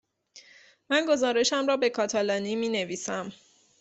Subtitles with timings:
[0.89, 3.31] من گزارشم را به کاتالانی می نویسم.